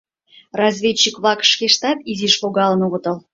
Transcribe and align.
Разведчик-влак 0.59 1.39
шкештат 1.51 1.97
изиш 2.11 2.35
логалын 2.43 2.81
огытыл. 2.87 3.17